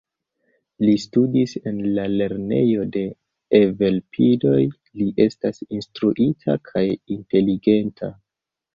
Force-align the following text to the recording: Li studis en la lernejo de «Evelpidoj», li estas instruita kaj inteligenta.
Li 0.85 0.93
studis 1.03 1.53
en 1.71 1.81
la 1.97 2.05
lernejo 2.13 2.87
de 2.97 3.05
«Evelpidoj», 3.61 4.57
li 5.03 5.11
estas 5.29 5.65
instruita 5.81 6.61
kaj 6.73 6.87
inteligenta. 7.21 8.15